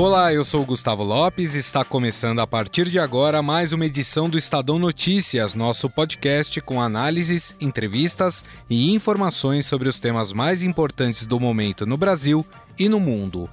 Olá, 0.00 0.32
eu 0.32 0.46
sou 0.46 0.64
Gustavo 0.64 1.04
Lopes 1.04 1.54
e 1.54 1.58
está 1.58 1.84
começando 1.84 2.38
a 2.38 2.46
partir 2.46 2.88
de 2.88 2.98
agora 2.98 3.42
mais 3.42 3.74
uma 3.74 3.84
edição 3.84 4.30
do 4.30 4.38
Estadão 4.38 4.78
Notícias, 4.78 5.54
nosso 5.54 5.90
podcast 5.90 6.58
com 6.62 6.80
análises, 6.80 7.54
entrevistas 7.60 8.42
e 8.70 8.94
informações 8.94 9.66
sobre 9.66 9.90
os 9.90 9.98
temas 9.98 10.32
mais 10.32 10.62
importantes 10.62 11.26
do 11.26 11.38
momento 11.38 11.84
no 11.84 11.98
Brasil 11.98 12.46
e 12.78 12.88
no 12.88 12.98
mundo. 12.98 13.46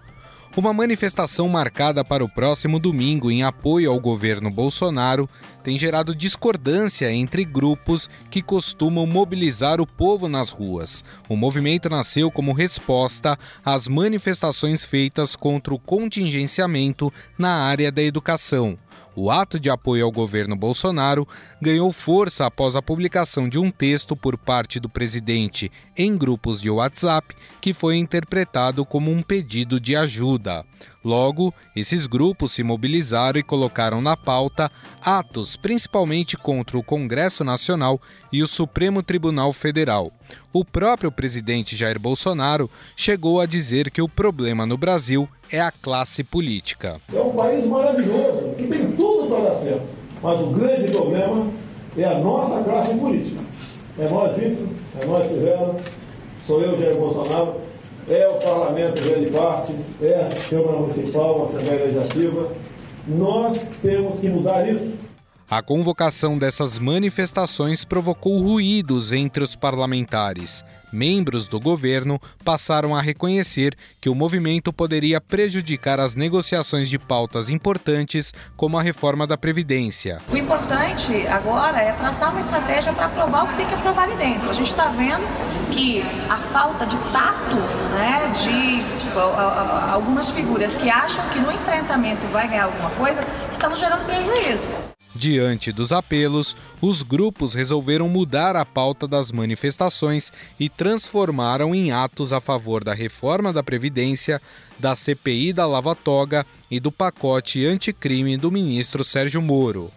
Uma 0.58 0.74
manifestação 0.74 1.48
marcada 1.48 2.04
para 2.04 2.26
o 2.26 2.28
próximo 2.28 2.80
domingo 2.80 3.30
em 3.30 3.44
apoio 3.44 3.92
ao 3.92 4.00
governo 4.00 4.50
Bolsonaro 4.50 5.30
tem 5.64 5.78
gerado 5.78 6.16
discordância 6.16 7.14
entre 7.14 7.46
grupos 7.46 8.10
que 8.32 8.42
costumam 8.42 9.06
mobilizar 9.06 9.80
o 9.80 9.86
povo 9.86 10.28
nas 10.28 10.50
ruas. 10.50 11.06
O 11.30 11.36
movimento 11.36 11.92
nasceu 11.92 12.32
como 12.32 12.54
resposta 12.54 13.38
às 13.64 13.88
manifestações 13.88 14.84
feitas 14.84 15.36
contra 15.36 15.76
o 15.76 15.80
contingenciamento 15.80 17.14
na 17.38 17.58
área 17.58 17.92
da 17.92 18.02
educação. 18.02 18.80
O 19.20 19.32
ato 19.32 19.60
de 19.60 19.68
apoio 19.68 20.06
ao 20.06 20.12
governo 20.12 20.56
Bolsonaro 20.56 21.28
ganhou 21.60 21.92
força 21.92 22.46
após 22.46 22.76
a 22.76 22.84
publicação 22.84 23.50
de 23.50 23.58
um 23.58 23.72
texto 23.72 24.16
por 24.16 24.38
parte 24.38 24.80
do 24.80 24.88
presidente 24.88 25.72
em 25.98 26.16
grupos 26.16 26.62
de 26.62 26.70
WhatsApp 26.70 27.36
que 27.60 27.74
foi 27.74 27.98
interpretado 27.98 28.86
como 28.86 29.10
um 29.10 29.24
pedido 29.24 29.80
de 29.80 29.96
ajuda. 29.96 30.64
Logo, 31.04 31.52
esses 31.76 32.06
grupos 32.06 32.52
se 32.52 32.62
mobilizaram 32.62 33.40
e 33.40 33.44
colocaram 33.44 34.02
na 34.02 34.16
pauta 34.16 34.70
atos 35.04 35.56
principalmente 35.56 36.38
contra 36.38 36.78
o 36.78 36.84
Congresso 36.84 37.44
Nacional 37.44 38.00
e 38.32 38.44
o 38.44 38.48
Supremo 38.48 39.02
Tribunal 39.02 39.52
Federal. 39.52 40.12
O 40.52 40.66
próprio 40.66 41.12
presidente 41.12 41.76
Jair 41.76 42.00
Bolsonaro 42.00 42.70
chegou 42.96 43.40
a 43.40 43.46
dizer 43.46 43.90
que 43.90 44.02
o 44.02 44.10
problema 44.10 44.66
no 44.66 44.78
Brasil 44.78 45.28
é 45.52 45.62
a 45.62 45.72
classe 45.72 46.24
política. 46.24 47.00
É 47.14 47.22
um 47.22 47.34
país 47.34 47.66
maravilhoso, 47.66 48.54
que 48.58 48.68
tem 48.68 48.92
tudo 48.92 49.30
para 49.30 49.50
dar 49.50 49.56
certo, 49.56 49.88
mas 50.22 50.42
o 50.42 50.48
grande 50.48 50.88
problema 50.90 51.48
é 51.98 52.04
a 52.04 52.20
nossa 52.20 52.64
classe 52.64 52.94
política. 52.96 53.42
É 54.00 54.08
nós, 54.08 54.36
Vítor, 54.36 54.68
é 55.02 55.06
nós, 55.06 55.28
Fivela, 55.28 55.76
sou 56.46 56.62
eu, 56.62 56.80
Jair 56.80 56.96
Bolsonaro, 56.96 57.56
é 58.10 58.28
o 58.28 58.36
parlamento 58.36 59.02
grande 59.02 59.30
parte, 59.32 59.74
é 60.02 60.22
a 60.22 60.50
Câmara 60.50 60.78
Municipal, 60.78 61.42
a 61.42 61.46
Assembleia 61.46 61.86
Legislativa. 61.86 62.48
Nós 63.08 63.60
temos 63.82 64.20
que 64.20 64.30
mudar 64.30 64.68
isso. 64.68 64.94
A 65.50 65.62
convocação 65.62 66.38
dessas 66.38 66.78
manifestações 66.78 67.86
provocou 67.86 68.42
ruídos 68.42 69.14
entre 69.14 69.42
os 69.42 69.56
parlamentares. 69.56 70.62
Membros 70.92 71.48
do 71.48 71.58
governo 71.58 72.20
passaram 72.44 72.94
a 72.94 73.00
reconhecer 73.00 73.74
que 74.02 74.10
o 74.10 74.16
movimento 74.16 74.74
poderia 74.74 75.22
prejudicar 75.22 76.02
as 76.02 76.16
negociações 76.16 76.90
de 76.90 77.00
pautas 77.00 77.50
importantes, 77.50 78.34
como 78.58 78.78
a 78.78 78.82
reforma 78.82 79.26
da 79.26 79.38
Previdência. 79.38 80.22
O 80.30 80.36
importante 80.36 81.26
agora 81.28 81.78
é 81.78 81.94
traçar 81.94 82.32
uma 82.32 82.42
estratégia 82.42 82.92
para 82.92 83.06
aprovar 83.06 83.46
o 83.46 83.48
que 83.48 83.56
tem 83.56 83.68
que 83.68 83.74
aprovar 83.74 84.04
ali 84.04 84.18
dentro. 84.18 84.50
A 84.50 84.54
gente 84.54 84.68
está 84.68 84.90
vendo 84.90 85.26
que 85.72 86.02
a 86.30 86.40
falta 86.40 86.86
de 86.86 86.98
tato 87.14 87.56
né, 87.96 88.34
de 88.34 89.02
tipo, 89.02 89.20
algumas 89.20 90.30
figuras 90.30 90.78
que 90.78 90.90
acham 90.90 91.24
que 91.30 91.40
no 91.40 91.50
enfrentamento 91.54 92.28
vai 92.34 92.50
ganhar 92.50 92.66
alguma 92.66 92.90
coisa, 92.92 93.26
está 93.50 93.70
nos 93.70 93.80
gerando 93.80 94.04
prejuízo. 94.06 94.87
Diante 95.18 95.72
dos 95.72 95.92
apelos, 95.92 96.56
os 96.80 97.02
grupos 97.02 97.56
resolveram 97.56 98.08
mudar 98.08 98.56
a 98.56 98.64
pauta 98.64 99.08
das 99.08 99.32
manifestações 99.32 100.32
e 100.60 100.70
transformaram 100.70 101.74
em 101.74 101.92
atos 101.92 102.32
a 102.32 102.40
favor 102.40 102.84
da 102.84 102.94
reforma 102.94 103.52
da 103.52 103.64
Previdência, 103.64 104.40
da 104.78 104.96
CPI 104.96 105.54
da 105.54 105.66
Lava 105.66 105.96
Toga 105.96 106.46
e 106.70 106.80
do 106.80 106.92
pacote 106.92 107.66
anticrime 107.66 108.38
do 108.38 108.52
ministro 108.52 109.04
Sérgio 109.04 109.42
Moro. 109.42 109.92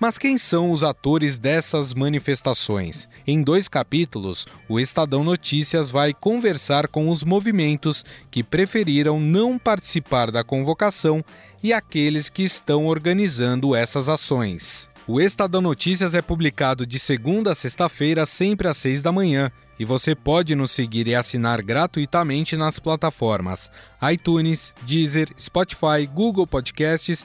Mas 0.00 0.16
quem 0.16 0.38
são 0.38 0.70
os 0.70 0.84
atores 0.84 1.38
dessas 1.38 1.92
manifestações? 1.92 3.08
Em 3.26 3.42
dois 3.42 3.68
capítulos, 3.68 4.46
o 4.68 4.78
Estadão 4.78 5.24
Notícias 5.24 5.90
vai 5.90 6.14
conversar 6.14 6.86
com 6.86 7.10
os 7.10 7.24
movimentos 7.24 8.04
que 8.30 8.44
preferiram 8.44 9.18
não 9.18 9.58
participar 9.58 10.30
da 10.30 10.44
convocação 10.44 11.24
e 11.62 11.72
aqueles 11.72 12.28
que 12.28 12.42
estão 12.42 12.86
organizando 12.86 13.74
essas 13.74 14.08
ações. 14.08 14.90
O 15.06 15.20
Estadão 15.20 15.62
Notícias 15.62 16.14
é 16.14 16.20
publicado 16.20 16.86
de 16.86 16.98
segunda 16.98 17.52
a 17.52 17.54
sexta-feira, 17.54 18.26
sempre 18.26 18.68
às 18.68 18.76
seis 18.76 19.00
da 19.00 19.10
manhã, 19.10 19.50
e 19.78 19.84
você 19.84 20.14
pode 20.14 20.54
nos 20.54 20.70
seguir 20.70 21.08
e 21.08 21.14
assinar 21.14 21.62
gratuitamente 21.62 22.56
nas 22.56 22.78
plataformas 22.78 23.70
iTunes, 24.12 24.74
Deezer, 24.82 25.32
Spotify, 25.38 26.06
Google 26.12 26.46
Podcasts 26.46 27.24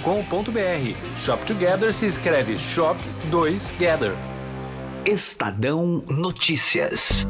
Shop 1.15 1.45
Together 1.45 1.93
se 1.93 2.07
escreve 2.07 2.57
Shop 2.57 2.99
2 3.29 3.75
Gather. 3.77 4.13
Estadão 5.05 6.03
Notícias. 6.09 7.27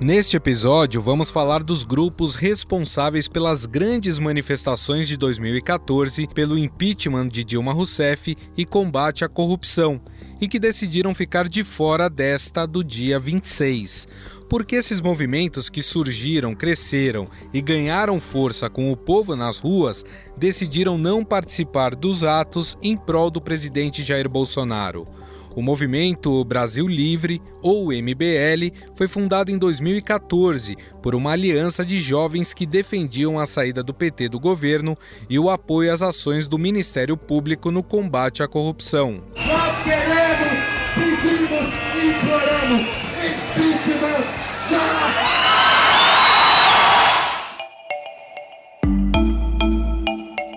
Neste 0.00 0.36
episódio, 0.36 1.00
vamos 1.00 1.30
falar 1.30 1.62
dos 1.62 1.84
grupos 1.84 2.34
responsáveis 2.34 3.28
pelas 3.28 3.66
grandes 3.66 4.18
manifestações 4.18 5.06
de 5.06 5.16
2014 5.16 6.26
pelo 6.26 6.58
impeachment 6.58 7.28
de 7.28 7.44
Dilma 7.44 7.72
Rousseff 7.72 8.36
e 8.56 8.66
combate 8.66 9.24
à 9.24 9.28
corrupção, 9.28 10.00
e 10.42 10.48
que 10.48 10.58
decidiram 10.58 11.14
ficar 11.14 11.48
de 11.48 11.64
fora 11.64 12.10
desta 12.10 12.66
do 12.66 12.84
dia 12.84 13.18
26 13.18 14.08
porque 14.52 14.76
esses 14.76 15.00
movimentos 15.00 15.70
que 15.70 15.80
surgiram, 15.80 16.54
cresceram 16.54 17.26
e 17.54 17.62
ganharam 17.62 18.20
força 18.20 18.68
com 18.68 18.92
o 18.92 18.96
povo 18.96 19.34
nas 19.34 19.58
ruas 19.58 20.04
decidiram 20.36 20.98
não 20.98 21.24
participar 21.24 21.94
dos 21.94 22.22
atos 22.22 22.76
em 22.82 22.94
prol 22.94 23.30
do 23.30 23.40
presidente 23.40 24.02
Jair 24.02 24.28
Bolsonaro. 24.28 25.06
O 25.56 25.62
movimento 25.62 26.44
Brasil 26.44 26.86
Livre, 26.86 27.40
ou 27.62 27.86
MBL, 27.86 28.74
foi 28.94 29.08
fundado 29.08 29.50
em 29.50 29.56
2014 29.56 30.76
por 31.02 31.14
uma 31.14 31.32
aliança 31.32 31.82
de 31.82 31.98
jovens 31.98 32.52
que 32.52 32.66
defendiam 32.66 33.38
a 33.38 33.46
saída 33.46 33.82
do 33.82 33.94
PT 33.94 34.28
do 34.28 34.38
governo 34.38 34.98
e 35.30 35.38
o 35.38 35.48
apoio 35.48 35.94
às 35.94 36.02
ações 36.02 36.46
do 36.46 36.58
Ministério 36.58 37.16
Público 37.16 37.70
no 37.70 37.82
combate 37.82 38.42
à 38.42 38.48
corrupção. 38.48 39.22
Queremos, 39.84 40.52
pedimos 40.94 41.66
imploramos 42.02 42.86
impeachment 43.22 44.42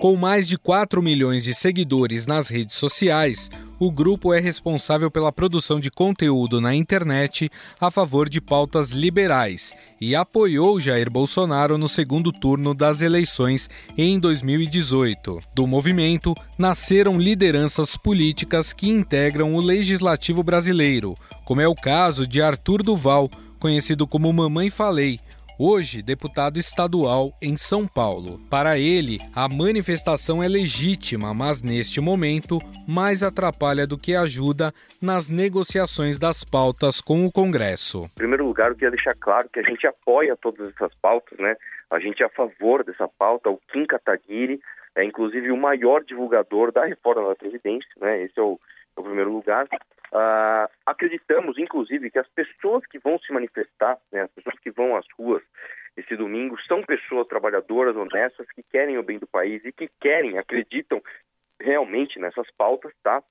com 0.00 0.14
mais 0.14 0.46
de 0.46 0.56
4 0.56 1.02
milhões 1.02 1.42
de 1.42 1.52
seguidores 1.52 2.26
nas 2.26 2.48
redes 2.48 2.76
sociais, 2.76 3.50
o 3.78 3.90
grupo 3.90 4.32
é 4.32 4.40
responsável 4.40 5.10
pela 5.10 5.32
produção 5.32 5.78
de 5.78 5.90
conteúdo 5.90 6.60
na 6.60 6.74
internet 6.74 7.50
a 7.80 7.90
favor 7.90 8.28
de 8.28 8.40
pautas 8.40 8.90
liberais 8.90 9.72
e 10.00 10.14
apoiou 10.14 10.80
Jair 10.80 11.10
Bolsonaro 11.10 11.76
no 11.76 11.88
segundo 11.88 12.32
turno 12.32 12.74
das 12.74 13.00
eleições 13.00 13.68
em 13.96 14.18
2018. 14.18 15.40
Do 15.54 15.66
movimento 15.66 16.34
nasceram 16.58 17.18
lideranças 17.18 17.96
políticas 17.96 18.72
que 18.72 18.88
integram 18.88 19.54
o 19.54 19.60
legislativo 19.60 20.42
brasileiro, 20.42 21.14
como 21.44 21.60
é 21.60 21.68
o 21.68 21.74
caso 21.74 22.26
de 22.26 22.40
Arthur 22.40 22.82
Duval, 22.82 23.30
conhecido 23.58 24.06
como 24.06 24.32
Mamãe 24.32 24.70
Falei, 24.70 25.18
hoje 25.58 26.02
deputado 26.02 26.58
estadual 26.58 27.32
em 27.40 27.56
São 27.56 27.86
Paulo. 27.86 28.38
Para 28.50 28.78
ele, 28.78 29.18
a 29.34 29.48
manifestação 29.48 30.42
é 30.42 30.48
legítima, 30.48 31.32
mas 31.32 31.62
neste 31.62 32.00
momento 32.00 32.58
mais 32.88 33.22
atrapalha 33.22 33.86
do 33.86 33.98
que 33.98 34.14
ajuda 34.14 34.72
nas 35.00 35.28
negociações 35.28 36.18
das 36.18 36.44
pautas 36.44 37.00
com 37.00 37.24
o 37.24 37.32
Congresso. 37.32 38.04
Em 38.04 38.18
primeiro 38.18 38.46
lugar, 38.46 38.68
eu 38.68 38.74
queria 38.74 38.90
deixar 38.90 39.14
claro 39.14 39.48
que 39.48 39.60
a 39.60 39.62
gente 39.62 39.86
apoia 39.86 40.36
todas 40.36 40.72
essas 40.74 40.94
pautas, 41.00 41.38
né? 41.38 41.56
A 41.90 41.98
gente 41.98 42.22
é 42.22 42.26
a 42.26 42.30
favor 42.30 42.84
dessa 42.84 43.08
pauta. 43.08 43.48
O 43.48 43.60
Kim 43.72 43.86
Kataguiri 43.86 44.60
é 44.96 45.04
inclusive 45.04 45.50
o 45.50 45.56
maior 45.56 46.02
divulgador 46.02 46.72
da 46.72 46.84
reforma 46.84 47.28
da 47.28 47.36
Previdência, 47.36 47.90
né? 48.00 48.22
Esse 48.22 48.38
é 48.38 48.42
o, 48.42 48.58
é 48.96 49.00
o 49.00 49.04
primeiro 49.04 49.32
lugar. 49.32 49.66
Uh, 50.12 50.70
acreditamos, 50.86 51.58
inclusive, 51.58 52.10
que 52.10 52.18
as 52.18 52.28
pessoas 52.28 52.86
que 52.86 52.98
vão 52.98 53.18
se 53.18 53.32
manifestar, 53.32 53.98
né, 54.12 54.22
as 54.22 54.30
pessoas 54.30 54.58
que 54.60 54.70
vão 54.70 54.96
às 54.96 55.06
ruas 55.18 55.42
esse 55.96 56.14
domingo, 56.16 56.60
são 56.62 56.82
pessoas 56.82 57.26
trabalhadoras, 57.26 57.96
honestas, 57.96 58.46
que 58.54 58.62
querem 58.62 58.98
o 58.98 59.02
bem 59.02 59.18
do 59.18 59.26
país 59.26 59.64
e 59.64 59.72
que 59.72 59.90
querem, 60.00 60.38
acreditam 60.38 61.02
realmente 61.60 62.18
nessas 62.18 62.46
pautas, 62.56 62.92
tá? 63.02 63.22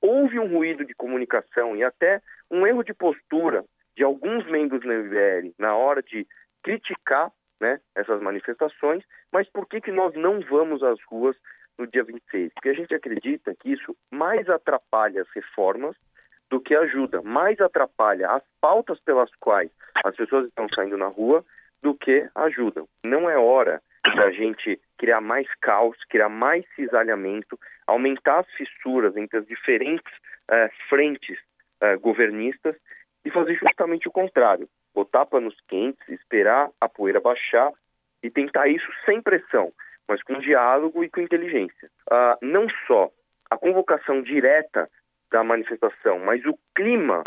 Houve 0.00 0.38
um 0.38 0.48
ruído 0.48 0.84
de 0.84 0.94
comunicação 0.94 1.76
e 1.76 1.84
até 1.84 2.20
um 2.50 2.66
erro 2.66 2.82
de 2.82 2.94
postura 2.94 3.64
de 3.96 4.02
alguns 4.02 4.46
membros 4.46 4.80
do 4.80 4.88
MBL 4.88 5.52
na 5.58 5.76
hora 5.76 6.02
de 6.02 6.26
criticar 6.62 7.30
né, 7.60 7.80
essas 7.94 8.20
manifestações, 8.20 9.04
mas 9.32 9.48
por 9.50 9.68
que, 9.68 9.80
que 9.80 9.92
nós 9.92 10.14
não 10.14 10.40
vamos 10.40 10.82
às 10.82 10.98
ruas 11.04 11.36
no 11.78 11.86
dia 11.86 12.04
26? 12.04 12.52
Porque 12.54 12.68
a 12.68 12.74
gente 12.74 12.94
acredita 12.94 13.54
que 13.54 13.72
isso 13.72 13.96
mais 14.10 14.48
atrapalha 14.48 15.22
as 15.22 15.28
reformas 15.34 15.96
do 16.50 16.60
que 16.60 16.74
ajuda, 16.74 17.22
mais 17.22 17.60
atrapalha 17.60 18.30
as 18.30 18.42
pautas 18.60 19.00
pelas 19.00 19.30
quais 19.40 19.70
as 20.04 20.14
pessoas 20.14 20.46
estão 20.46 20.68
saindo 20.74 20.96
na 20.96 21.08
rua 21.08 21.44
do 21.82 21.94
que 21.94 22.28
ajudam. 22.34 22.88
Não 23.04 23.28
é 23.28 23.36
hora 23.36 23.82
da 24.16 24.30
gente 24.30 24.80
criar 24.98 25.20
mais 25.20 25.48
caos, 25.60 25.96
criar 26.08 26.28
mais 26.28 26.64
cisalhamento, 26.74 27.58
aumentar 27.86 28.40
as 28.40 28.50
fissuras 28.52 29.16
entre 29.16 29.38
as 29.38 29.46
diferentes 29.46 30.12
uh, 30.50 30.70
frentes 30.88 31.38
uh, 31.82 31.98
governistas 32.00 32.76
e 33.24 33.30
fazer 33.30 33.54
justamente 33.56 34.06
o 34.08 34.12
contrário. 34.12 34.68
Botar 34.94 35.26
panos 35.26 35.56
quentes, 35.68 36.06
esperar 36.08 36.70
a 36.80 36.88
poeira 36.88 37.20
baixar 37.20 37.72
e 38.22 38.30
tentar 38.30 38.68
isso 38.68 38.90
sem 39.04 39.20
pressão, 39.20 39.72
mas 40.08 40.22
com 40.22 40.38
diálogo 40.38 41.02
e 41.02 41.10
com 41.10 41.20
inteligência. 41.20 41.90
Uh, 42.10 42.36
não 42.42 42.66
só 42.86 43.10
a 43.50 43.56
convocação 43.56 44.22
direta 44.22 44.88
da 45.30 45.42
manifestação, 45.42 46.18
mas 46.18 46.44
o 46.44 46.58
clima 46.74 47.22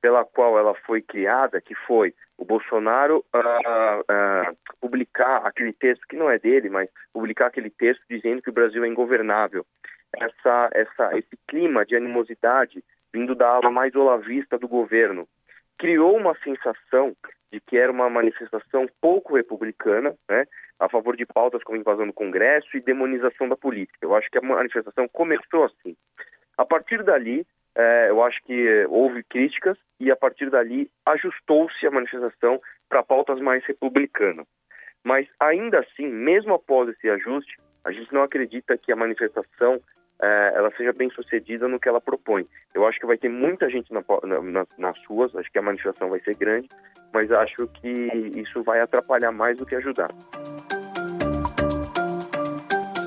pela 0.00 0.24
qual 0.24 0.58
ela 0.58 0.74
foi 0.74 1.00
criada, 1.00 1.60
que 1.60 1.74
foi 1.74 2.12
o 2.36 2.44
Bolsonaro 2.44 3.24
uh, 3.34 4.00
uh, 4.00 4.56
publicar 4.80 5.46
aquele 5.46 5.72
texto 5.72 6.06
que 6.08 6.16
não 6.16 6.28
é 6.28 6.38
dele, 6.38 6.68
mas 6.68 6.90
publicar 7.12 7.46
aquele 7.46 7.70
texto 7.70 8.02
dizendo 8.10 8.42
que 8.42 8.50
o 8.50 8.52
Brasil 8.52 8.84
é 8.84 8.88
ingovernável. 8.88 9.64
Essa, 10.16 10.70
essa, 10.74 11.16
esse 11.16 11.38
clima 11.48 11.86
de 11.86 11.94
animosidade 11.94 12.82
vindo 13.14 13.34
da 13.34 13.48
ala 13.48 13.70
mais 13.70 13.94
olavista 13.94 14.58
do 14.58 14.66
governo 14.66 15.28
criou 15.78 16.16
uma 16.16 16.36
sensação 16.42 17.14
de 17.52 17.60
que 17.60 17.76
era 17.76 17.92
uma 17.92 18.08
manifestação 18.08 18.88
pouco 19.00 19.36
republicana, 19.36 20.14
né, 20.28 20.46
a 20.80 20.88
favor 20.88 21.16
de 21.16 21.26
pautas 21.26 21.62
como 21.62 21.78
invasão 21.78 22.06
do 22.06 22.12
Congresso 22.12 22.76
e 22.76 22.80
demonização 22.80 23.48
da 23.48 23.56
política. 23.56 23.98
Eu 24.00 24.14
acho 24.14 24.30
que 24.30 24.38
a 24.38 24.42
manifestação 24.42 25.06
começou 25.08 25.64
assim. 25.64 25.94
A 26.56 26.64
partir 26.64 27.02
dali, 27.04 27.46
é, 27.76 28.10
eu 28.10 28.22
acho 28.22 28.42
que 28.44 28.86
houve 28.88 29.22
críticas 29.24 29.76
e 30.00 30.10
a 30.10 30.16
partir 30.16 30.50
dali 30.50 30.90
ajustou-se 31.06 31.86
a 31.86 31.90
manifestação 31.90 32.60
para 32.88 33.02
pautas 33.02 33.40
mais 33.40 33.64
republicanas. 33.64 34.46
Mas 35.04 35.26
ainda 35.38 35.80
assim, 35.80 36.06
mesmo 36.06 36.54
após 36.54 36.88
esse 36.88 37.08
ajuste, 37.08 37.56
a 37.84 37.90
gente 37.92 38.12
não 38.12 38.22
acredita 38.22 38.78
que 38.78 38.92
a 38.92 38.96
manifestação 38.96 39.80
é, 40.22 40.52
ela 40.54 40.70
seja 40.76 40.92
bem 40.92 41.10
sucedida 41.10 41.66
no 41.66 41.80
que 41.80 41.88
ela 41.88 42.00
propõe. 42.00 42.46
Eu 42.72 42.86
acho 42.86 43.00
que 43.00 43.06
vai 43.06 43.18
ter 43.18 43.28
muita 43.28 43.68
gente 43.68 43.92
na, 43.92 44.02
na, 44.42 44.66
nas 44.78 45.06
ruas, 45.06 45.34
acho 45.34 45.50
que 45.50 45.58
a 45.58 45.62
manifestação 45.62 46.08
vai 46.08 46.20
ser 46.20 46.36
grande, 46.36 46.68
mas 47.12 47.30
acho 47.32 47.66
que 47.68 48.10
isso 48.36 48.62
vai 48.62 48.80
atrapalhar 48.80 49.32
mais 49.32 49.58
do 49.58 49.66
que 49.66 49.74
ajudar. 49.74 50.10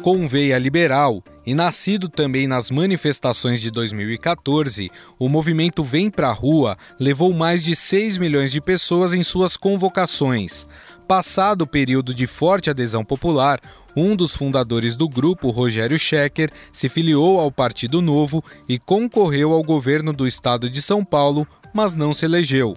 Com 0.04 0.28
veia 0.28 0.60
liberal 0.60 1.24
e 1.46 1.54
nascido 1.54 2.10
também 2.10 2.48
nas 2.48 2.72
manifestações 2.72 3.62
de 3.62 3.70
2014, 3.70 4.92
o 5.20 5.30
movimento 5.30 5.84
Vem 5.84 6.10
Pra 6.10 6.32
Rua 6.32 6.78
levou 7.00 7.32
mais 7.34 7.64
de 7.64 7.76
6 7.76 8.18
milhões 8.18 8.52
de 8.52 8.60
pessoas 8.60 9.14
em 9.14 9.24
suas 9.24 9.56
convocações. 9.56 10.66
Passado 11.08 11.64
o 11.64 11.68
período 11.68 12.14
de 12.14 12.26
forte 12.26 12.70
adesão 12.70 13.06
popular, 13.06 13.62
um 13.96 14.16
dos 14.16 14.36
fundadores 14.36 14.98
do 14.98 15.08
grupo, 15.08 15.52
Rogério 15.52 15.98
Schecker, 15.98 16.52
se 16.74 16.90
filiou 16.90 17.40
ao 17.40 17.52
Partido 17.52 18.02
Novo 18.02 18.44
e 18.68 18.78
concorreu 18.78 19.54
ao 19.54 19.64
governo 19.64 20.12
do 20.12 20.28
estado 20.28 20.70
de 20.70 20.82
São 20.82 21.06
Paulo, 21.06 21.48
mas 21.74 21.96
não 21.96 22.14
se 22.14 22.26
elegeu. 22.26 22.76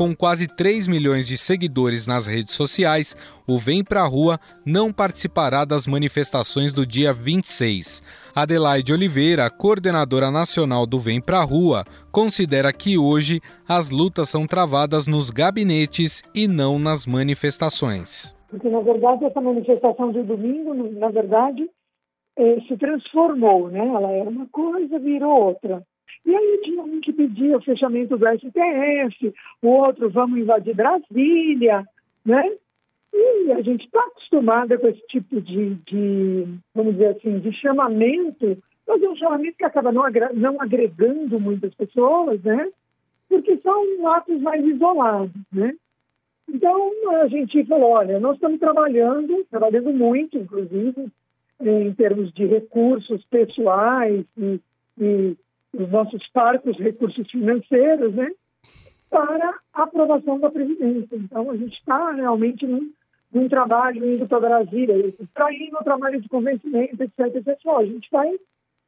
Com 0.00 0.16
quase 0.16 0.48
3 0.48 0.88
milhões 0.88 1.28
de 1.28 1.36
seguidores 1.36 2.06
nas 2.06 2.26
redes 2.26 2.54
sociais, 2.54 3.14
o 3.46 3.58
Vem 3.58 3.84
Pra 3.84 4.06
Rua 4.06 4.38
não 4.64 4.90
participará 4.90 5.62
das 5.66 5.86
manifestações 5.86 6.72
do 6.72 6.86
dia 6.86 7.12
26. 7.12 8.02
Adelaide 8.34 8.94
Oliveira, 8.94 9.50
coordenadora 9.50 10.30
nacional 10.30 10.86
do 10.86 10.98
Vem 10.98 11.20
Pra 11.20 11.42
Rua, 11.42 11.84
considera 12.10 12.72
que 12.72 12.96
hoje 12.96 13.42
as 13.68 13.90
lutas 13.90 14.30
são 14.30 14.46
travadas 14.46 15.06
nos 15.06 15.28
gabinetes 15.28 16.22
e 16.34 16.48
não 16.48 16.78
nas 16.78 17.06
manifestações. 17.06 18.34
Porque, 18.48 18.70
na 18.70 18.80
verdade, 18.80 19.26
essa 19.26 19.40
manifestação 19.42 20.12
de 20.12 20.22
domingo, 20.22 20.72
na 20.98 21.10
verdade, 21.10 21.68
eh, 22.38 22.56
se 22.66 22.74
transformou, 22.78 23.68
né? 23.68 23.86
Ela 23.86 24.10
era 24.12 24.30
uma 24.30 24.48
coisa, 24.50 24.98
virou 24.98 25.48
outra. 25.48 25.82
E 26.24 26.34
aí 26.34 26.60
tinha 26.62 26.82
um 26.82 27.00
que 27.00 27.12
pedia 27.12 27.56
o 27.56 27.62
fechamento 27.62 28.16
do 28.16 28.26
STF, 28.26 29.34
o 29.62 29.68
outro, 29.68 30.10
vamos 30.10 30.38
invadir 30.38 30.74
Brasília, 30.74 31.84
né? 32.24 32.52
E 33.12 33.52
a 33.52 33.60
gente 33.62 33.84
está 33.86 34.00
acostumada 34.00 34.78
com 34.78 34.86
esse 34.88 35.04
tipo 35.08 35.40
de, 35.40 35.74
de, 35.86 36.46
vamos 36.74 36.92
dizer 36.92 37.16
assim, 37.16 37.38
de 37.40 37.52
chamamento, 37.52 38.56
mas 38.86 39.02
é 39.02 39.08
um 39.08 39.16
chamamento 39.16 39.56
que 39.56 39.64
acaba 39.64 39.90
não, 39.90 40.04
não 40.34 40.60
agregando 40.60 41.40
muitas 41.40 41.74
pessoas, 41.74 42.40
né? 42.42 42.70
Porque 43.28 43.56
são 43.58 44.08
atos 44.08 44.40
mais 44.40 44.64
isolados, 44.64 45.32
né? 45.52 45.74
Então, 46.48 46.92
a 47.20 47.28
gente 47.28 47.64
falou, 47.64 47.90
olha, 47.92 48.18
nós 48.18 48.34
estamos 48.34 48.58
trabalhando, 48.58 49.44
trabalhando 49.50 49.92
muito, 49.92 50.36
inclusive, 50.36 51.08
em 51.60 51.92
termos 51.94 52.32
de 52.32 52.46
recursos 52.46 53.24
pessoais 53.26 54.24
e, 54.36 54.60
e 54.98 55.36
os 55.72 55.90
nossos 55.90 56.26
parcos 56.28 56.76
recursos 56.78 57.30
financeiros, 57.30 58.14
né, 58.14 58.30
para 59.08 59.58
aprovação 59.72 60.38
da 60.38 60.50
presidência. 60.50 61.16
Então, 61.16 61.50
a 61.50 61.56
gente 61.56 61.76
está 61.76 62.12
realmente 62.12 62.66
num, 62.66 62.92
num, 63.32 63.48
trabalho 63.48 64.14
indo 64.14 64.26
para 64.26 64.40
Brasília, 64.40 64.94
para 65.34 65.52
ir 65.52 65.70
no 65.70 65.78
trabalho 65.78 66.20
de 66.20 66.28
convencimento, 66.28 67.02
etc, 67.02 67.36
etc. 67.36 67.58
A 67.76 67.84
gente 67.84 68.08
vai, 68.10 68.38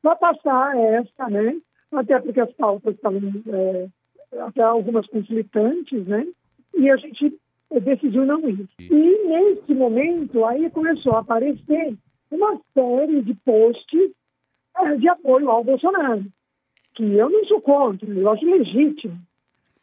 vai 0.02 0.16
passar 0.16 0.76
essa, 0.76 1.28
né, 1.28 1.56
até 1.92 2.18
porque 2.20 2.40
as 2.40 2.52
pautas 2.52 2.94
estavam 2.94 3.20
é, 3.48 3.88
até 4.40 4.62
algumas 4.62 5.06
conflitantes, 5.08 6.06
né, 6.06 6.26
e 6.74 6.90
a 6.90 6.96
gente 6.96 7.36
decidiu 7.80 8.26
não 8.26 8.48
ir. 8.48 8.68
E, 8.78 9.28
nesse 9.28 9.74
momento, 9.74 10.44
aí 10.44 10.70
começou 10.70 11.14
a 11.14 11.20
aparecer 11.20 11.96
uma 12.30 12.60
série 12.74 13.22
de 13.22 13.34
posts 13.34 14.10
é, 14.78 14.96
de 14.96 15.08
apoio 15.08 15.50
ao 15.50 15.64
Bolsonaro 15.64 16.24
que 16.94 17.02
eu 17.02 17.30
não 17.30 17.44
sou 17.46 17.60
contra, 17.60 18.08
eu 18.08 18.30
acho 18.30 18.44
legítimo. 18.44 19.18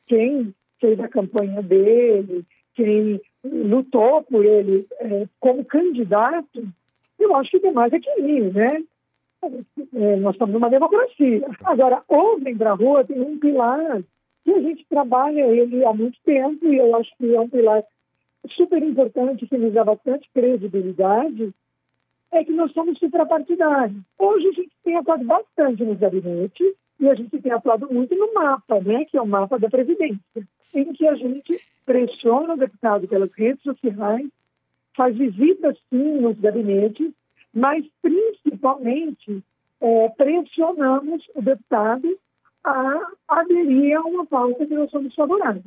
Quem 0.07 0.53
fez 0.79 0.99
a 0.99 1.07
campanha 1.07 1.61
dele, 1.61 2.45
quem 2.75 3.21
lutou 3.43 4.23
por 4.23 4.45
ele 4.45 4.85
é, 4.99 5.27
como 5.39 5.65
candidato, 5.65 6.67
eu 7.19 7.35
acho 7.35 7.51
que 7.51 7.59
tem 7.59 7.73
mais 7.73 7.91
é 7.91 7.99
que 7.99 8.09
ir, 8.21 8.53
né? 8.53 8.83
É, 9.93 10.15
nós 10.17 10.35
estamos 10.35 10.53
numa 10.53 10.69
democracia. 10.69 11.45
Agora, 11.63 12.03
o 12.07 12.37
Vem 12.37 12.57
pra 12.57 12.73
Rua 12.73 13.05
tem 13.05 13.19
um 13.19 13.39
pilar 13.39 14.01
que 14.43 14.51
a 14.51 14.61
gente 14.61 14.85
trabalha 14.89 15.47
ele 15.47 15.83
há 15.85 15.93
muito 15.93 16.17
tempo 16.25 16.65
e 16.65 16.77
eu 16.77 16.95
acho 16.95 17.11
que 17.17 17.35
é 17.35 17.39
um 17.39 17.49
pilar 17.49 17.83
super 18.51 18.81
importante 18.81 19.47
que 19.47 19.57
nos 19.57 19.73
dá 19.73 19.83
bastante 19.83 20.29
credibilidade, 20.33 21.53
é 22.31 22.43
que 22.43 22.51
nós 22.51 22.71
somos 22.73 22.97
suprapartidários. 22.99 24.01
Hoje 24.17 24.47
a 24.47 24.51
gente 24.51 24.71
tem 24.83 24.95
atuado 24.95 25.23
bastante 25.25 25.83
nos 25.83 25.99
gabinetes 25.99 26.73
e 26.99 27.09
a 27.09 27.15
gente 27.15 27.39
tem 27.39 27.51
atuado 27.51 27.91
muito 27.91 28.15
no 28.15 28.33
mapa, 28.33 28.79
né, 28.81 29.05
que 29.05 29.17
é 29.17 29.21
o 29.21 29.27
mapa 29.27 29.57
da 29.57 29.69
Previdência, 29.69 30.19
em 30.73 30.93
que 30.93 31.07
a 31.07 31.15
gente 31.15 31.59
pressiona 31.85 32.53
o 32.53 32.57
deputado 32.57 33.07
pelas 33.07 33.31
redes 33.33 33.63
sociais, 33.63 34.27
faz 34.95 35.15
visitas 35.17 35.77
sim 35.89 36.19
nos 36.19 36.37
gabinetes, 36.39 37.11
mas 37.53 37.85
principalmente 38.01 39.41
é, 39.81 40.09
pressionamos 40.09 41.25
o 41.33 41.41
deputado 41.41 42.17
a 42.63 43.11
aderir 43.27 43.97
a 43.97 44.01
uma 44.01 44.25
pauta 44.25 44.65
que 44.65 44.73
nós 44.73 44.91
somos 44.91 45.15
favoráveis. 45.15 45.65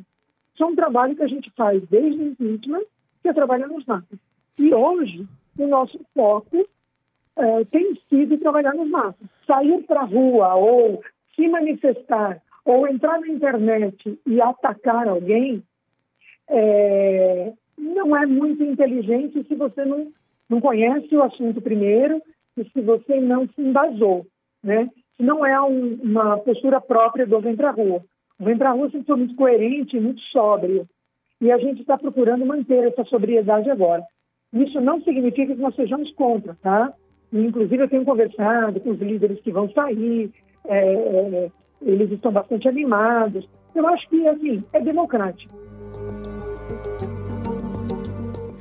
Isso 0.55 0.63
é 0.63 0.67
um 0.67 0.77
trabalho 0.77 1.17
que 1.17 1.23
a 1.23 1.29
gente 1.29 1.51
faz 1.57 1.83
desde 1.89 2.23
o 2.23 2.29
impeachment, 2.29 2.85
que 3.23 3.29
é 3.29 3.33
trabalhar 3.33 3.69
nos 3.69 3.85
mapas. 3.87 4.19
E 4.59 4.73
hoje, 4.75 5.27
o 5.59 5.67
nosso 5.67 5.99
foco 6.15 6.69
é, 7.37 7.65
tem 7.65 7.99
sido 8.09 8.37
trabalhar 8.39 8.75
nos 8.75 8.89
mapas. 8.91 9.29
Sair 9.47 9.83
para 9.85 10.01
a 10.01 10.05
rua 10.05 10.55
ou 10.55 11.03
se 11.35 11.49
manifestar 11.49 12.41
ou 12.65 12.87
entrar 12.87 13.21
na 13.21 13.29
internet 13.29 14.19
e 14.27 14.41
atacar 14.41 15.09
alguém 15.09 15.63
é, 16.49 17.53
não 17.79 18.17
é 18.17 18.27
muito 18.27 18.63
inteligente 18.63 19.45
se 19.47 19.55
você 19.55 19.85
não, 19.85 20.13
não 20.49 20.61
conhece 20.61 21.15
o 21.17 21.23
assunto 21.23 21.61
primeiro 21.61 22.21
e 22.57 22.65
se 22.65 22.81
você 22.81 23.21
não 23.21 23.49
se 23.49 23.61
embasou, 23.61 24.27
né? 24.63 24.89
Se 25.17 25.23
não 25.23 25.45
é 25.45 25.61
um, 25.61 25.95
uma 26.03 26.39
postura 26.39 26.81
própria 26.81 27.27
do 27.27 27.41
Vem 27.41 27.57
Pra 27.57 27.71
Rua. 27.71 28.05
O 28.39 28.45
Vem 28.45 28.57
Pra 28.57 28.73
Rua 28.73 28.91
sempre 28.91 29.07
foi 29.07 29.17
muito 29.17 29.35
coerente, 29.35 29.99
muito 29.99 30.21
sóbrio. 30.23 30.87
E 31.41 31.51
a 31.51 31.59
gente 31.59 31.81
está 31.81 31.99
procurando 31.99 32.47
manter 32.47 32.85
essa 32.85 33.05
sobriedade 33.05 33.69
agora. 33.71 34.03
Isso 34.53 34.81
não 34.81 35.01
significa 35.03 35.55
que 35.55 35.61
nós 35.61 35.75
sejamos 35.75 36.13
contra, 36.13 36.55
tá? 36.63 36.93
Inclusive, 37.33 37.83
eu 37.83 37.89
tenho 37.89 38.05
conversado 38.05 38.79
com 38.81 38.91
os 38.91 39.01
líderes 39.01 39.41
que 39.41 39.51
vão 39.51 39.71
sair, 39.71 40.31
é, 40.67 40.95
é, 40.95 41.51
eles 41.83 42.11
estão 42.11 42.33
bastante 42.33 42.69
animados. 42.69 43.49
Eu 43.75 43.87
acho 43.89 44.09
que, 44.09 44.27
assim, 44.29 44.63
é 44.73 44.81
democrático. 44.81 45.63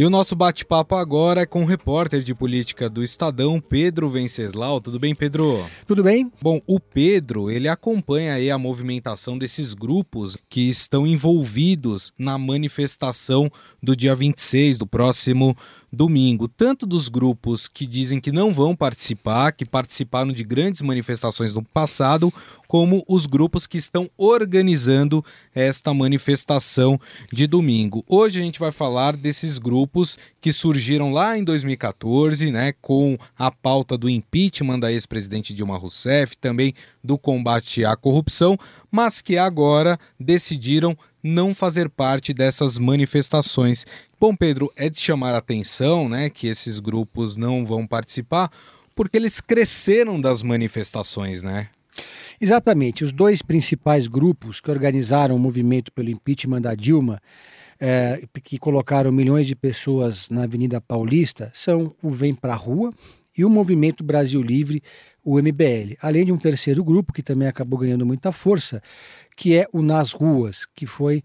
E 0.02 0.04
o 0.04 0.10
nosso 0.10 0.36
bate-papo 0.36 0.96
agora 0.96 1.42
é 1.42 1.46
com 1.46 1.62
o 1.62 1.66
repórter 1.66 2.24
de 2.24 2.34
política 2.34 2.90
do 2.90 3.04
Estadão, 3.04 3.62
Pedro 3.62 4.10
Venceslau. 4.10 4.82
Tudo 4.82 4.98
bem, 4.98 5.14
Pedro? 5.14 5.64
Tudo 5.86 6.02
bem. 6.02 6.32
Bom, 6.42 6.60
o 6.66 6.80
Pedro, 6.80 7.52
ele 7.52 7.68
acompanha 7.68 8.34
aí 8.34 8.50
a 8.50 8.58
movimentação 8.58 9.38
desses 9.38 9.76
grupos 9.76 10.36
que 10.50 10.68
estão 10.70 11.06
envolvidos 11.06 12.12
na 12.18 12.36
manifestação 12.36 13.48
do 13.80 13.96
dia 13.96 14.16
26, 14.16 14.80
do 14.80 14.88
próximo 14.88 15.56
domingo, 15.92 16.48
tanto 16.48 16.86
dos 16.86 17.10
grupos 17.10 17.68
que 17.68 17.86
dizem 17.86 18.20
que 18.20 18.32
não 18.32 18.54
vão 18.54 18.76
participar, 18.76 19.52
que 19.52 19.66
participaram 19.66 20.32
de 20.32 20.44
grandes 20.44 20.82
manifestações 20.82 21.54
no 21.54 21.62
passado, 21.62 22.34
como 22.68 23.04
os 23.06 23.26
grupos 23.26 23.68
que 23.68 23.78
estão 23.78 24.10
organizando 24.18 25.24
esta 25.54 25.94
manifestação 25.94 26.98
de 27.32 27.46
domingo. 27.46 28.06
Hoje 28.08 28.40
a 28.40 28.42
gente 28.42 28.60
vai 28.60 28.72
falar 28.72 29.18
desses 29.18 29.58
grupos 29.58 30.18
que 30.40 30.54
surgiram 30.54 31.12
lá 31.12 31.38
em 31.38 31.44
2014, 31.44 32.50
né, 32.50 32.74
com 32.82 33.18
a 33.38 33.52
pauta 33.52 33.98
do 33.98 34.10
impeachment 34.10 34.80
da 34.80 34.92
ex-presidente 34.92 35.54
Dilma 35.54 35.78
Rousseff, 35.78 36.38
também 36.38 36.74
do 37.04 37.18
combate 37.18 37.84
à 37.84 37.96
corrupção, 37.98 38.58
mas 38.90 39.22
que 39.22 39.38
agora 39.38 40.00
decidiram 40.18 40.98
não 41.24 41.54
fazer 41.54 41.90
parte 41.90 42.34
dessas 42.34 42.78
manifestações. 42.78 43.86
Bom, 44.20 44.36
Pedro, 44.36 44.72
é 44.76 44.90
de 44.90 45.00
chamar 45.00 45.34
a 45.34 45.40
atenção 45.40 46.08
né, 46.08 46.30
que 46.30 46.48
esses 46.48 46.80
grupos 46.80 47.38
não 47.38 47.66
vão 47.66 47.86
participar, 47.88 48.52
porque 48.96 49.18
eles 49.18 49.40
cresceram 49.40 50.20
das 50.20 50.44
manifestações, 50.44 51.42
né? 51.42 51.70
Exatamente. 52.40 53.04
Os 53.04 53.12
dois 53.12 53.42
principais 53.42 54.08
grupos 54.08 54.60
que 54.60 54.72
organizaram 54.72 55.36
o 55.36 55.40
movimento 55.40 55.92
pelo 55.92 56.10
impeachment 56.10 56.62
da 56.62 56.74
Dilma, 56.74 57.22
é, 57.80 58.24
que 58.44 58.58
colocaram 58.58 59.12
milhões 59.12 59.48
de 59.48 59.56
pessoas 59.56 60.30
na 60.30 60.44
Avenida 60.44 60.80
Paulista, 60.80 61.52
são 61.54 61.96
o 62.02 62.12
Vem 62.12 62.34
Pra 62.34 62.56
Rua 62.56 62.92
e 63.38 63.46
o 63.46 63.50
Movimento 63.50 64.04
Brasil 64.04 64.42
Livre, 64.42 64.84
o 65.24 65.40
MBL. 65.40 65.96
Além 66.02 66.26
de 66.26 66.32
um 66.32 66.38
terceiro 66.38 66.84
grupo 66.84 67.14
que 67.14 67.24
também 67.24 67.48
acabou 67.48 67.80
ganhando 67.80 68.06
muita 68.06 68.32
força, 68.32 68.82
que 69.36 69.56
é 69.56 69.68
o 69.72 69.82
Nas 69.82 70.12
Ruas, 70.12 70.66
que 70.66 70.86
foi 70.86 71.24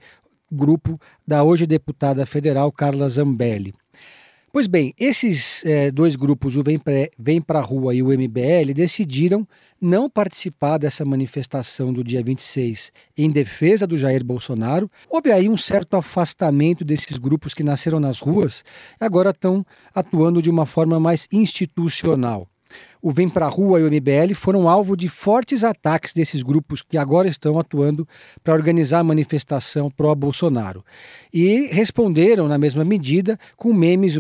grupo 0.51 1.01
da 1.27 1.43
hoje 1.43 1.67
deputada 1.67 2.25
federal 2.25 2.71
Carla 2.71 3.09
Zambelli. 3.09 3.75
Pois 4.57 4.67
bem, 4.67 4.95
esses 4.99 5.63
é, 5.67 5.91
dois 5.91 6.17
grupos, 6.17 6.57
o 6.57 6.63
Vem 6.63 6.79
Pra, 6.79 6.95
Vem 7.19 7.43
Pra 7.43 7.61
Rua 7.61 7.95
e 7.95 8.03
o 8.03 8.09
MBL, 8.09 8.73
decidiram 8.75 9.47
não 9.79 10.09
participar 10.09 10.79
dessa 10.79 11.05
manifestação 11.05 11.93
do 11.93 12.03
dia 12.03 12.23
26 12.23 12.91
em 13.19 13.29
defesa 13.29 13.87
do 13.87 13.99
Jair 13.99 14.25
Bolsonaro. 14.25 14.91
Houve 15.11 15.31
aí 15.31 15.47
um 15.47 15.59
certo 15.59 15.95
afastamento 15.95 16.87
desses 16.87 17.19
grupos 17.19 17.53
que 17.53 17.63
nasceram 17.63 18.01
nas 18.01 18.19
ruas 18.19 18.65
e 18.99 19.05
agora 19.05 19.29
estão 19.29 19.63
atuando 19.95 20.41
de 20.41 20.49
uma 20.49 20.65
forma 20.65 20.99
mais 20.99 21.29
institucional 21.31 22.49
o 23.01 23.11
Vem 23.11 23.29
Pra 23.29 23.47
Rua 23.49 23.81
e 23.81 23.83
o 23.83 23.87
MBL 23.87 24.35
foram 24.35 24.69
alvo 24.69 24.97
de 24.97 25.09
fortes 25.09 25.63
ataques 25.65 26.13
desses 26.13 26.43
grupos 26.43 26.83
que 26.83 26.99
agora 26.99 27.29
estão 27.29 27.59
atuando 27.59 28.07
para 28.43 28.55
organizar 28.55 29.01
a 29.01 29.05
manifestação 29.05 29.89
pró-Bolsonaro. 29.91 30.85
E 31.33 31.69
responderam 31.73 32.49
na 32.49 32.59
mesma 32.59 32.85
medida 32.85 33.39
com 33.57 33.73
memes. 33.73 34.19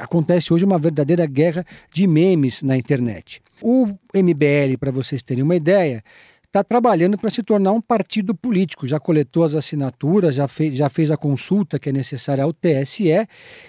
Acontece 0.00 0.52
hoje 0.52 0.64
uma 0.64 0.78
verdadeira 0.78 1.26
guerra 1.26 1.64
de 1.92 2.06
memes 2.06 2.62
na 2.62 2.76
internet. 2.76 3.42
O 3.62 3.86
MBL, 4.14 4.76
para 4.78 4.90
vocês 4.90 5.22
terem 5.22 5.42
uma 5.42 5.56
ideia, 5.56 6.02
está 6.46 6.64
trabalhando 6.64 7.18
para 7.18 7.30
se 7.30 7.42
tornar 7.42 7.72
um 7.72 7.80
partido 7.80 8.34
político. 8.34 8.86
Já 8.86 8.98
coletou 8.98 9.44
as 9.44 9.54
assinaturas, 9.54 10.34
já 10.34 10.48
fez, 10.48 10.74
já 10.74 10.88
fez 10.88 11.10
a 11.10 11.16
consulta 11.16 11.78
que 11.78 11.88
é 11.88 11.92
necessária 11.92 12.42
ao 12.42 12.52
TSE 12.52 13.08
e 13.08 13.26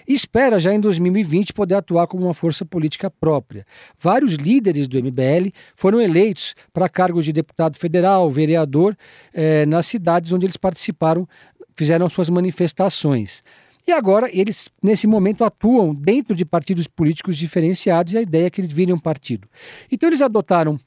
espera 0.08 0.58
já 0.58 0.72
em 0.72 0.80
2020 0.80 1.52
poder 1.52 1.74
atuar 1.74 2.06
como 2.06 2.24
uma 2.24 2.34
força 2.34 2.64
política 2.64 3.10
própria. 3.10 3.66
Vários 3.98 4.34
líderes 4.34 4.88
do 4.88 4.98
MBL 4.98 5.50
foram 5.76 6.00
eleitos 6.00 6.54
para 6.72 6.88
cargos 6.88 7.24
de 7.24 7.32
deputado 7.32 7.78
federal, 7.78 8.30
vereador, 8.30 8.96
eh, 9.34 9.66
nas 9.66 9.86
cidades 9.86 10.32
onde 10.32 10.46
eles 10.46 10.56
participaram, 10.56 11.28
fizeram 11.76 12.08
suas 12.08 12.30
manifestações. 12.30 13.42
E 13.86 13.92
agora 13.92 14.28
eles, 14.30 14.68
nesse 14.82 15.06
momento, 15.06 15.42
atuam 15.42 15.94
dentro 15.94 16.36
de 16.36 16.44
partidos 16.44 16.86
políticos 16.86 17.38
diferenciados 17.38 18.12
e 18.12 18.18
a 18.18 18.22
ideia 18.22 18.46
é 18.46 18.50
que 18.50 18.60
eles 18.60 18.70
virem 18.70 18.94
um 18.94 18.98
partido. 18.98 19.48
Então 19.90 20.08
eles 20.08 20.20
adotaram 20.20 20.78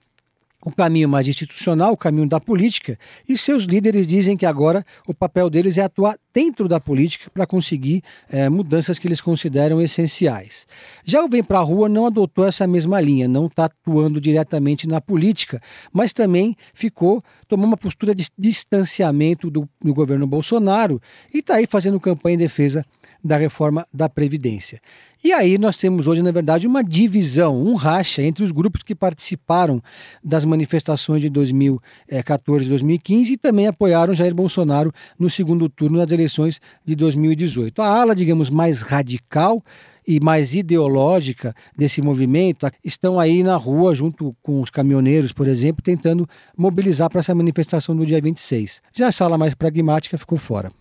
o 0.63 0.71
caminho 0.71 1.09
mais 1.09 1.27
institucional, 1.27 1.93
o 1.93 1.97
caminho 1.97 2.27
da 2.27 2.39
política, 2.39 2.97
e 3.27 3.37
seus 3.37 3.63
líderes 3.63 4.05
dizem 4.05 4.37
que 4.37 4.45
agora 4.45 4.85
o 5.07 5.13
papel 5.13 5.49
deles 5.49 5.77
é 5.77 5.83
atuar 5.83 6.17
dentro 6.33 6.67
da 6.67 6.79
política 6.79 7.29
para 7.31 7.45
conseguir 7.45 8.03
é, 8.29 8.47
mudanças 8.49 8.97
que 8.97 9.07
eles 9.07 9.19
consideram 9.19 9.81
essenciais. 9.81 10.65
Já 11.03 11.23
o 11.23 11.29
Vem 11.29 11.43
para 11.43 11.59
a 11.59 11.63
Rua 11.63 11.89
não 11.89 12.05
adotou 12.05 12.45
essa 12.45 12.67
mesma 12.67 13.01
linha, 13.01 13.27
não 13.27 13.47
está 13.47 13.65
atuando 13.65 14.21
diretamente 14.21 14.87
na 14.87 15.01
política, 15.01 15.61
mas 15.91 16.13
também 16.13 16.55
ficou, 16.73 17.23
tomou 17.47 17.65
uma 17.65 17.77
postura 17.77 18.13
de 18.13 18.27
distanciamento 18.37 19.49
do, 19.49 19.67
do 19.83 19.93
governo 19.93 20.27
Bolsonaro 20.27 21.01
e 21.33 21.39
está 21.39 21.55
aí 21.55 21.65
fazendo 21.67 21.99
campanha 21.99 22.35
em 22.35 22.37
defesa 22.37 22.85
da 23.23 23.37
reforma 23.37 23.85
da 23.93 24.09
Previdência. 24.09 24.79
E 25.23 25.31
aí 25.31 25.57
nós 25.57 25.77
temos 25.77 26.07
hoje, 26.07 26.23
na 26.23 26.31
verdade, 26.31 26.65
uma 26.65 26.83
divisão, 26.83 27.61
um 27.61 27.75
racha 27.75 28.23
entre 28.23 28.43
os 28.43 28.51
grupos 28.51 28.81
que 28.81 28.95
participaram 28.95 29.81
das 30.23 30.43
manifestações 30.45 31.21
de 31.21 31.29
2014 31.29 32.65
e 32.65 32.69
2015 32.69 33.33
e 33.33 33.37
também 33.37 33.67
apoiaram 33.67 34.15
Jair 34.15 34.33
Bolsonaro 34.33 34.91
no 35.19 35.29
segundo 35.29 35.69
turno 35.69 35.99
das 35.99 36.11
eleições 36.11 36.59
de 36.83 36.95
2018. 36.95 37.81
A 37.81 37.87
ala, 37.87 38.15
digamos, 38.15 38.49
mais 38.49 38.81
radical 38.81 39.63
e 40.07 40.19
mais 40.19 40.55
ideológica 40.55 41.53
desse 41.77 42.01
movimento 42.01 42.67
estão 42.83 43.19
aí 43.19 43.43
na 43.43 43.55
rua, 43.55 43.93
junto 43.93 44.35
com 44.41 44.61
os 44.61 44.69
caminhoneiros, 44.69 45.31
por 45.31 45.47
exemplo, 45.47 45.83
tentando 45.83 46.27
mobilizar 46.57 47.09
para 47.09 47.19
essa 47.19 47.35
manifestação 47.35 47.95
do 47.95 48.05
dia 48.05 48.21
26. 48.21 48.81
Já 48.93 49.07
a 49.07 49.11
sala 49.11 49.37
mais 49.37 49.53
pragmática 49.53 50.17
ficou 50.17 50.37
fora. 50.37 50.71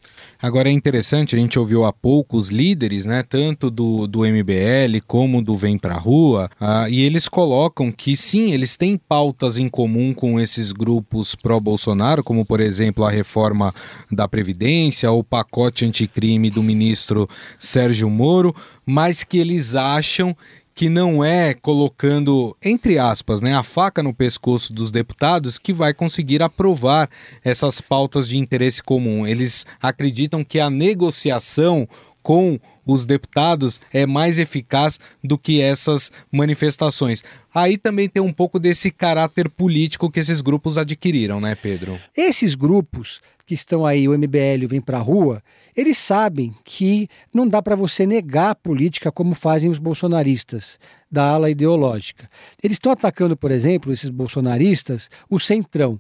Agora 0.41 0.69
é 0.69 0.73
interessante, 0.73 1.37
a 1.37 1.39
gente 1.39 1.59
ouviu 1.59 1.85
há 1.85 1.93
pouco 1.93 2.37
os 2.37 2.49
líderes, 2.49 3.05
né, 3.05 3.23
tanto 3.23 3.71
do, 3.71 4.07
do 4.07 4.21
MBL 4.21 5.01
como 5.07 5.43
do 5.43 5.57
Vem 5.57 5.79
Pra 5.79 5.95
Rua, 5.95 6.51
uh, 6.61 6.89
e 6.89 7.03
eles 7.03 7.29
colocam 7.29 7.93
que 7.93 8.17
sim, 8.17 8.53
eles 8.53 8.77
têm 8.77 8.97
pautas 8.97 9.59
em 9.59 9.69
comum 9.69 10.15
com 10.15 10.41
esses 10.41 10.73
grupos 10.73 11.35
pró-Bolsonaro, 11.35 12.25
como 12.25 12.45
por 12.45 12.61
exemplo 12.61 13.05
a 13.05 13.11
reforma 13.11 13.75
da 14.11 14.27
Previdência, 14.27 15.11
o 15.11 15.23
pacote 15.23 15.85
anticrime 15.85 16.51
do 16.51 16.63
ministro 16.63 17.29
Sérgio 17.59 18.09
Moro, 18.09 18.55
mas 18.85 19.23
que 19.25 19.39
eles 19.39 19.75
acham 19.75 20.37
que 20.75 20.89
não 20.89 21.23
é 21.23 21.53
colocando, 21.53 22.57
entre 22.63 22.99
aspas, 22.99 23.43
né, 23.43 23.55
a 23.55 23.63
faca 23.63 24.03
no 24.03 24.15
pescoço 24.15 24.73
dos 24.73 24.91
deputados 24.91 25.59
que 25.59 25.73
vai 25.73 25.93
conseguir 25.93 26.43
aprovar 26.43 27.11
essas 27.45 27.81
pautas 27.81 28.29
de 28.29 28.39
interesse 28.39 28.83
comum. 28.83 29.27
Eles 29.27 29.67
acreditam 29.83 30.43
que 30.43 30.59
a 30.59 30.71
negociação 30.71 31.87
com 32.23 32.59
os 32.87 33.07
deputados 33.07 33.81
é 33.93 34.07
mais 34.07 34.39
eficaz 34.39 34.99
do 35.23 35.39
que 35.39 35.61
essas 35.61 36.11
manifestações. 36.31 37.23
Aí 37.55 37.77
também 37.77 38.09
tem 38.09 38.23
um 38.23 38.33
pouco 38.33 38.59
desse 38.59 38.91
caráter 38.91 39.49
político 39.49 40.11
que 40.11 40.21
esses 40.21 40.41
grupos 40.41 40.77
adquiriram, 40.79 41.41
né, 41.41 41.55
Pedro? 41.55 41.99
Esses 42.17 42.55
grupos 42.55 43.21
que 43.47 43.55
estão 43.55 43.85
aí, 43.85 44.09
o 44.09 44.17
MBL 44.17 44.67
vem 44.69 44.81
para 44.81 44.99
a 44.99 45.03
rua, 45.03 45.43
eles 45.81 45.97
sabem 45.97 46.55
que 46.63 47.09
não 47.33 47.49
dá 47.49 47.63
para 47.63 47.75
você 47.75 48.05
negar 48.05 48.51
a 48.51 48.55
política 48.55 49.11
como 49.11 49.35
fazem 49.35 49.71
os 49.71 49.79
bolsonaristas 49.79 50.79
da 51.11 51.25
ala 51.25 51.51
ideológica. 51.51 52.29
Eles 52.63 52.75
estão 52.75 52.93
atacando, 52.93 53.35
por 53.35 53.51
exemplo, 53.51 53.91
esses 53.91 54.11
bolsonaristas, 54.11 55.09
o 55.31 55.41
centrão. 55.41 55.99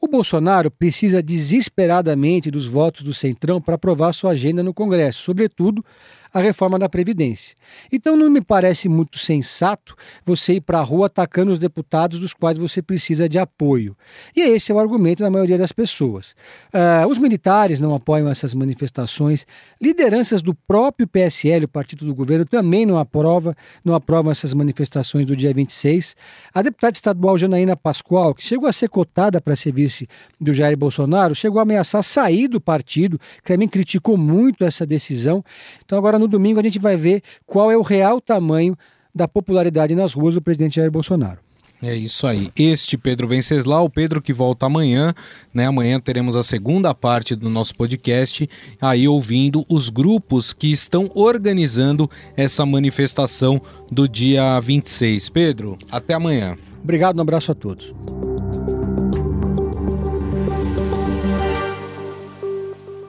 O 0.00 0.06
Bolsonaro 0.06 0.70
precisa 0.70 1.20
desesperadamente 1.20 2.48
dos 2.48 2.66
votos 2.66 3.02
do 3.02 3.12
Centrão 3.12 3.60
para 3.60 3.74
aprovar 3.74 4.12
sua 4.12 4.30
agenda 4.30 4.62
no 4.62 4.72
Congresso, 4.72 5.24
sobretudo 5.24 5.84
a 6.32 6.40
reforma 6.40 6.78
da 6.78 6.88
Previdência. 6.88 7.56
Então 7.92 8.16
não 8.16 8.30
me 8.30 8.40
parece 8.40 8.88
muito 8.88 9.18
sensato 9.18 9.94
você 10.24 10.54
ir 10.54 10.60
para 10.60 10.78
a 10.78 10.82
rua 10.82 11.06
atacando 11.06 11.52
os 11.52 11.58
deputados 11.58 12.18
dos 12.18 12.34
quais 12.34 12.58
você 12.58 12.82
precisa 12.82 13.28
de 13.28 13.38
apoio. 13.38 13.96
E 14.36 14.40
esse 14.40 14.72
é 14.72 14.74
o 14.74 14.78
argumento 14.78 15.22
da 15.22 15.30
maioria 15.30 15.58
das 15.58 15.72
pessoas. 15.72 16.34
Uh, 16.72 17.06
os 17.08 17.18
militares 17.18 17.78
não 17.78 17.94
apoiam 17.94 18.28
essas 18.28 18.54
manifestações, 18.54 19.46
lideranças 19.80 20.42
do 20.42 20.54
próprio 20.54 21.06
PSL, 21.06 21.64
o 21.64 21.68
partido 21.68 22.04
do 22.04 22.14
governo, 22.14 22.44
também 22.44 22.84
não, 22.84 22.98
aprova, 22.98 23.54
não 23.84 23.94
aprovam 23.94 24.30
essas 24.30 24.52
manifestações 24.54 25.26
do 25.26 25.36
dia 25.36 25.52
26. 25.52 26.16
A 26.54 26.62
deputada 26.62 26.94
estadual 26.94 27.38
Janaína 27.38 27.76
Pascoal, 27.76 28.34
que 28.34 28.42
chegou 28.42 28.68
a 28.68 28.72
ser 28.72 28.88
cotada 28.88 29.40
para 29.40 29.56
ser 29.56 29.72
vice 29.72 30.08
do 30.40 30.52
Jair 30.52 30.76
Bolsonaro, 30.76 31.34
chegou 31.34 31.58
a 31.58 31.62
ameaçar 31.62 32.02
sair 32.02 32.48
do 32.48 32.60
partido, 32.60 33.18
que 33.42 33.52
também 33.52 33.68
criticou 33.68 34.16
muito 34.16 34.64
essa 34.64 34.86
decisão. 34.86 35.44
Então 35.84 35.98
agora 35.98 36.17
no 36.18 36.28
domingo 36.28 36.60
a 36.60 36.62
gente 36.62 36.78
vai 36.78 36.96
ver 36.96 37.22
qual 37.46 37.70
é 37.70 37.76
o 37.76 37.82
real 37.82 38.20
tamanho 38.20 38.76
da 39.14 39.26
popularidade 39.26 39.94
nas 39.94 40.12
ruas 40.12 40.34
do 40.34 40.42
presidente 40.42 40.76
Jair 40.76 40.90
Bolsonaro. 40.90 41.40
É 41.80 41.94
isso 41.94 42.26
aí. 42.26 42.50
Este 42.56 42.98
Pedro 42.98 43.28
Venceslau, 43.28 43.84
o 43.84 43.90
Pedro 43.90 44.20
que 44.20 44.32
volta 44.32 44.66
amanhã, 44.66 45.14
né? 45.54 45.66
Amanhã 45.66 46.00
teremos 46.00 46.34
a 46.34 46.42
segunda 46.42 46.92
parte 46.92 47.36
do 47.36 47.48
nosso 47.48 47.74
podcast, 47.76 48.48
aí 48.80 49.06
ouvindo 49.06 49.64
os 49.68 49.88
grupos 49.88 50.52
que 50.52 50.72
estão 50.72 51.08
organizando 51.14 52.10
essa 52.36 52.66
manifestação 52.66 53.62
do 53.90 54.08
dia 54.08 54.58
26. 54.58 55.28
Pedro, 55.28 55.78
até 55.90 56.14
amanhã. 56.14 56.56
Obrigado, 56.82 57.18
um 57.18 57.22
abraço 57.22 57.52
a 57.52 57.54
todos. 57.54 57.94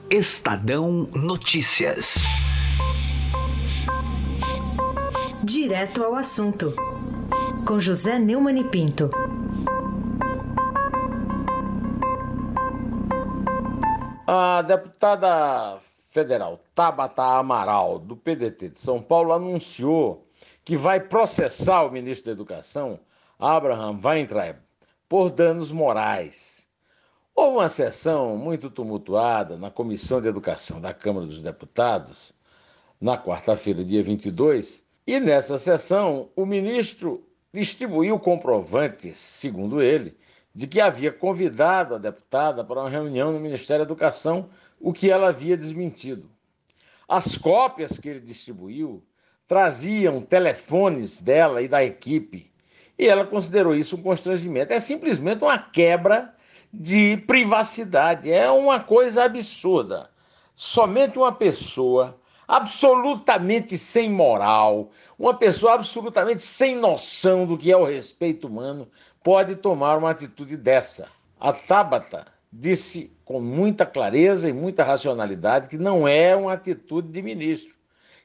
Estadão 0.08 1.08
Notícias. 1.14 2.24
Direto 5.42 6.04
ao 6.04 6.14
assunto, 6.16 6.74
com 7.66 7.80
José 7.80 8.18
Neumann 8.18 8.60
e 8.60 8.64
Pinto. 8.64 9.10
A 14.26 14.60
deputada 14.60 15.78
federal 16.10 16.60
Tabata 16.74 17.22
Amaral, 17.22 17.98
do 17.98 18.14
PDT 18.14 18.68
de 18.68 18.80
São 18.80 19.00
Paulo, 19.00 19.32
anunciou 19.32 20.28
que 20.62 20.76
vai 20.76 21.00
processar 21.00 21.84
o 21.84 21.90
ministro 21.90 22.26
da 22.26 22.32
Educação, 22.32 23.00
Abraham 23.38 23.98
Weintraub, 24.04 24.58
por 25.08 25.32
danos 25.32 25.72
morais. 25.72 26.68
Houve 27.34 27.56
uma 27.56 27.68
sessão 27.70 28.36
muito 28.36 28.68
tumultuada 28.68 29.56
na 29.56 29.70
Comissão 29.70 30.20
de 30.20 30.28
Educação 30.28 30.78
da 30.78 30.92
Câmara 30.92 31.24
dos 31.24 31.42
Deputados, 31.42 32.34
na 33.00 33.16
quarta-feira, 33.16 33.82
dia 33.82 34.02
22, 34.02 34.84
e 35.06 35.18
nessa 35.18 35.58
sessão, 35.58 36.30
o 36.36 36.44
ministro 36.44 37.26
distribuiu 37.52 38.18
comprovantes, 38.18 39.18
segundo 39.18 39.82
ele, 39.82 40.16
de 40.54 40.66
que 40.66 40.80
havia 40.80 41.10
convidado 41.12 41.94
a 41.94 41.98
deputada 41.98 42.64
para 42.64 42.80
uma 42.80 42.90
reunião 42.90 43.32
no 43.32 43.40
Ministério 43.40 43.84
da 43.84 43.88
Educação, 43.88 44.48
o 44.78 44.92
que 44.92 45.10
ela 45.10 45.28
havia 45.28 45.56
desmentido. 45.56 46.30
As 47.08 47.36
cópias 47.36 47.98
que 47.98 48.08
ele 48.08 48.20
distribuiu 48.20 49.02
traziam 49.46 50.22
telefones 50.22 51.20
dela 51.20 51.60
e 51.60 51.68
da 51.68 51.82
equipe, 51.82 52.52
e 52.98 53.08
ela 53.08 53.24
considerou 53.24 53.74
isso 53.74 53.96
um 53.96 54.02
constrangimento. 54.02 54.72
É 54.72 54.78
simplesmente 54.78 55.42
uma 55.42 55.58
quebra 55.58 56.34
de 56.72 57.16
privacidade, 57.16 58.30
é 58.30 58.50
uma 58.50 58.78
coisa 58.78 59.24
absurda. 59.24 60.10
Somente 60.54 61.18
uma 61.18 61.32
pessoa 61.32 62.19
absolutamente 62.50 63.78
sem 63.78 64.10
moral, 64.10 64.90
uma 65.16 65.32
pessoa 65.32 65.74
absolutamente 65.74 66.42
sem 66.42 66.74
noção 66.74 67.46
do 67.46 67.56
que 67.56 67.70
é 67.70 67.76
o 67.76 67.84
respeito 67.84 68.48
humano, 68.48 68.88
pode 69.22 69.54
tomar 69.54 69.96
uma 69.96 70.10
atitude 70.10 70.56
dessa. 70.56 71.06
A 71.38 71.52
Tabata 71.52 72.24
disse 72.52 73.16
com 73.24 73.40
muita 73.40 73.86
clareza 73.86 74.48
e 74.48 74.52
muita 74.52 74.82
racionalidade 74.82 75.68
que 75.68 75.78
não 75.78 76.08
é 76.08 76.34
uma 76.34 76.54
atitude 76.54 77.06
de 77.12 77.22
ministro, 77.22 77.76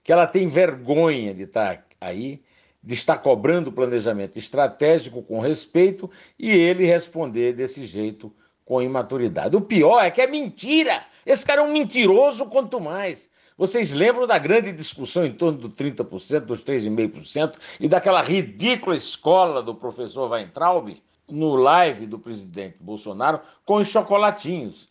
que 0.04 0.12
ela 0.12 0.26
tem 0.26 0.48
vergonha 0.48 1.32
de 1.32 1.44
estar 1.44 1.86
aí, 2.02 2.42
de 2.84 2.96
estar 2.96 3.20
cobrando 3.20 3.72
planejamento 3.72 4.40
estratégico 4.40 5.22
com 5.22 5.40
respeito 5.40 6.10
e 6.40 6.50
ele 6.50 6.84
responder 6.88 7.54
desse 7.54 7.86
jeito 7.86 8.34
com 8.66 8.82
imaturidade. 8.82 9.56
O 9.56 9.62
pior 9.62 10.04
é 10.04 10.10
que 10.10 10.20
é 10.20 10.26
mentira. 10.26 11.06
Esse 11.24 11.46
cara 11.46 11.62
é 11.62 11.64
um 11.64 11.72
mentiroso 11.72 12.48
quanto 12.48 12.82
mais. 12.82 13.30
Vocês 13.58 13.94
lembram 13.94 14.28
da 14.28 14.38
grande 14.38 14.74
discussão 14.74 15.26
em 15.26 15.32
torno 15.32 15.58
do 15.58 15.70
30%, 15.70 16.42
dos 16.42 16.62
3,5% 16.62 17.56
e 17.80 17.88
daquela 17.88 18.22
ridícula 18.22 18.98
escola 18.98 19.64
do 19.64 19.74
professor 19.74 20.30
Weintraub 20.30 21.02
no 21.30 21.56
live 21.56 22.06
do 22.06 22.20
presidente 22.20 22.84
Bolsonaro 22.84 23.40
com 23.64 23.76
os 23.76 23.88
chocolatinhos? 23.88 24.90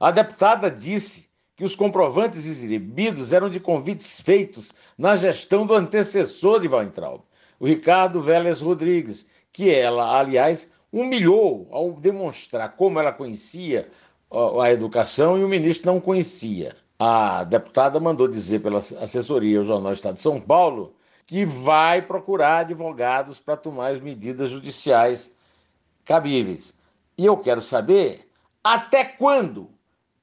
A 0.00 0.10
deputada 0.10 0.70
disse 0.70 1.28
que 1.54 1.64
os 1.64 1.76
comprovantes 1.76 2.46
exibidos 2.46 3.34
eram 3.34 3.50
de 3.50 3.60
convites 3.60 4.18
feitos 4.18 4.72
na 4.96 5.14
gestão 5.14 5.66
do 5.66 5.74
antecessor 5.74 6.58
de 6.60 6.68
Weintraub, 6.68 7.20
o 7.60 7.66
Ricardo 7.66 8.18
Vélez 8.18 8.62
Rodrigues, 8.62 9.28
que 9.52 9.70
ela, 9.70 10.18
aliás, 10.18 10.72
humilhou 10.90 11.68
ao 11.70 11.92
demonstrar 11.92 12.76
como 12.76 12.98
ela 12.98 13.12
conhecia 13.12 13.90
a 14.58 14.72
educação 14.72 15.38
e 15.38 15.44
o 15.44 15.48
ministro 15.48 15.92
não 15.92 16.00
conhecia 16.00 16.74
a 16.98 17.44
deputada 17.44 18.00
mandou 18.00 18.26
dizer 18.26 18.60
pela 18.60 18.78
assessoria 18.78 19.58
ao 19.58 19.64
Jornal 19.64 19.92
Estado 19.92 20.14
de 20.14 20.22
São 20.22 20.40
Paulo 20.40 20.94
que 21.26 21.44
vai 21.44 22.00
procurar 22.00 22.58
advogados 22.58 23.40
para 23.40 23.56
tomar 23.56 23.88
as 23.88 24.00
medidas 24.00 24.50
judiciais 24.50 25.34
cabíveis. 26.04 26.74
E 27.18 27.26
eu 27.26 27.36
quero 27.36 27.60
saber 27.60 28.28
até 28.62 29.04
quando 29.04 29.70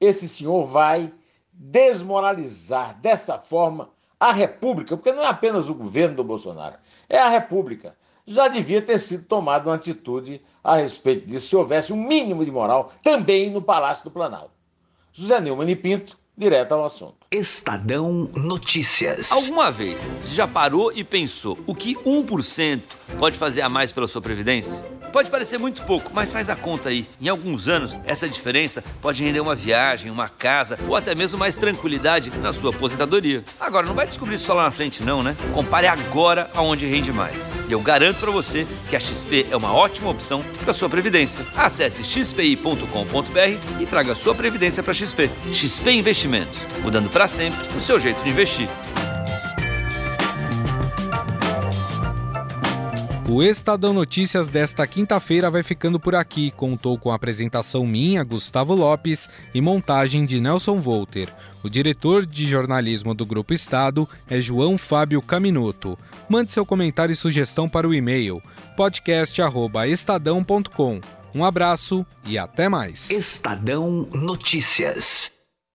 esse 0.00 0.28
senhor 0.28 0.64
vai 0.64 1.12
desmoralizar 1.52 2.98
dessa 3.00 3.38
forma 3.38 3.90
a 4.18 4.32
República, 4.32 4.96
porque 4.96 5.12
não 5.12 5.22
é 5.22 5.26
apenas 5.26 5.68
o 5.68 5.74
governo 5.74 6.16
do 6.16 6.24
Bolsonaro, 6.24 6.76
é 7.08 7.18
a 7.18 7.28
República. 7.28 7.96
Já 8.26 8.48
devia 8.48 8.80
ter 8.80 8.98
sido 8.98 9.26
tomada 9.26 9.68
uma 9.68 9.76
atitude 9.76 10.42
a 10.62 10.76
respeito 10.76 11.26
disso, 11.26 11.48
se 11.48 11.56
houvesse 11.56 11.92
um 11.92 11.96
mínimo 11.96 12.44
de 12.44 12.50
moral 12.50 12.90
também 13.02 13.50
no 13.50 13.60
Palácio 13.60 14.04
do 14.04 14.10
Planalto. 14.10 14.52
José 15.12 15.40
Neumann 15.40 15.70
e 15.70 15.76
Pinto, 15.76 16.18
direto 16.36 16.74
ao 16.74 16.84
assunto. 16.84 17.23
Estadão 17.30 18.30
Notícias. 18.36 19.32
Alguma 19.32 19.70
vez 19.70 20.12
você 20.20 20.34
já 20.34 20.46
parou 20.46 20.92
e 20.92 21.02
pensou 21.02 21.58
o 21.66 21.74
que 21.74 21.96
1% 21.96 22.82
pode 23.18 23.36
fazer 23.36 23.62
a 23.62 23.68
mais 23.68 23.90
pela 23.92 24.06
sua 24.06 24.22
previdência? 24.22 24.84
Pode 25.14 25.30
parecer 25.30 25.58
muito 25.58 25.84
pouco, 25.84 26.10
mas 26.12 26.32
faz 26.32 26.50
a 26.50 26.56
conta 26.56 26.88
aí. 26.88 27.08
Em 27.20 27.28
alguns 27.28 27.68
anos, 27.68 27.96
essa 28.04 28.28
diferença 28.28 28.82
pode 29.00 29.22
render 29.22 29.38
uma 29.38 29.54
viagem, 29.54 30.10
uma 30.10 30.28
casa 30.28 30.76
ou 30.88 30.96
até 30.96 31.14
mesmo 31.14 31.38
mais 31.38 31.54
tranquilidade 31.54 32.32
na 32.38 32.52
sua 32.52 32.70
aposentadoria. 32.70 33.44
Agora, 33.60 33.86
não 33.86 33.94
vai 33.94 34.08
descobrir 34.08 34.34
isso 34.34 34.46
só 34.46 34.54
lá 34.54 34.64
na 34.64 34.72
frente, 34.72 35.04
não, 35.04 35.22
né? 35.22 35.36
Compare 35.52 35.86
agora 35.86 36.50
aonde 36.52 36.88
rende 36.88 37.12
mais. 37.12 37.60
E 37.68 37.72
eu 37.72 37.80
garanto 37.80 38.18
para 38.18 38.32
você 38.32 38.66
que 38.90 38.96
a 38.96 39.00
XP 39.00 39.46
é 39.52 39.56
uma 39.56 39.72
ótima 39.72 40.10
opção 40.10 40.44
para 40.64 40.72
sua 40.72 40.88
previdência. 40.88 41.46
Acesse 41.56 42.02
xpi.com.br 42.02 43.80
e 43.80 43.86
traga 43.86 44.16
sua 44.16 44.34
previdência 44.34 44.82
para 44.82 44.92
XP. 44.92 45.30
XP 45.52 45.92
Investimentos, 45.92 46.66
mudando 46.82 47.08
para 47.14 47.28
sempre 47.28 47.64
o 47.76 47.80
seu 47.80 47.98
jeito 47.98 48.22
de 48.24 48.30
investir. 48.30 48.68
O 53.28 53.42
Estadão 53.42 53.92
Notícias 53.94 54.48
desta 54.48 54.86
quinta-feira 54.86 55.50
vai 55.50 55.62
ficando 55.62 55.98
por 55.98 56.14
aqui. 56.14 56.50
Contou 56.50 56.98
com 56.98 57.10
a 57.10 57.14
apresentação 57.14 57.86
minha, 57.86 58.22
Gustavo 58.22 58.74
Lopes, 58.74 59.30
e 59.54 59.60
montagem 59.60 60.26
de 60.26 60.40
Nelson 60.40 60.80
Volter. 60.80 61.32
O 61.62 61.70
diretor 61.70 62.26
de 62.26 62.46
jornalismo 62.46 63.14
do 63.14 63.24
Grupo 63.24 63.54
Estado 63.54 64.08
é 64.28 64.40
João 64.40 64.76
Fábio 64.76 65.22
Caminoto. 65.22 65.96
Mande 66.28 66.52
seu 66.52 66.66
comentário 66.66 67.12
e 67.12 67.16
sugestão 67.16 67.68
para 67.68 67.88
o 67.88 67.94
e-mail 67.94 68.42
podcast@estadão.com. 68.76 71.00
Um 71.34 71.44
abraço 71.44 72.04
e 72.26 72.36
até 72.36 72.68
mais. 72.68 73.10
Estadão 73.10 74.06
Notícias. 74.12 75.33